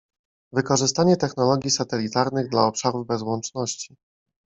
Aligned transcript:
Wykorzystanie 0.53 1.17
technologii 1.17 1.71
satelitarnych 1.71 2.49
dla 2.49 2.65
obszarów 2.67 3.07
bez 3.07 3.21
łączności 3.21 3.95